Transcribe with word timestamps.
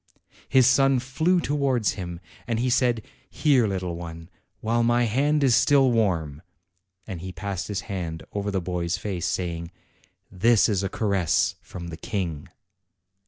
His 0.49 0.65
son 0.65 0.97
flew 0.97 1.39
towards 1.39 1.91
him, 1.91 2.21
and 2.47 2.57
he 2.57 2.71
said, 2.71 3.03
"Here, 3.29 3.67
little 3.67 3.95
one, 3.95 4.29
while 4.59 4.81
my 4.81 5.03
hand 5.03 5.43
is 5.43 5.53
still 5.55 5.91
warm!" 5.91 6.41
and 7.05 7.21
he 7.21 7.31
passed 7.31 7.67
his 7.67 7.81
hand 7.81 8.23
over 8.33 8.49
the 8.49 8.61
boy's 8.61 8.97
face, 8.97 9.27
saying, 9.27 9.69
"This 10.31 10.67
is 10.67 10.81
a 10.81 10.89
caress 10.89 11.53
from 11.61 11.89
the 11.89 11.97
King." 11.97 12.49